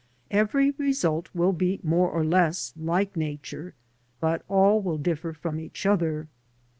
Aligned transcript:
Every 0.31 0.71
result 0.71 1.29
will 1.35 1.53
be 1.53 1.79
more 1.83 2.09
or 2.09 2.25
less 2.25 2.73
like 2.75 3.15
Nature, 3.15 3.75
but 4.19 4.41
all 4.47 4.81
will 4.81 4.97
differ 4.97 5.31
from 5.31 5.59
each 5.59 5.85
other. 5.85 6.27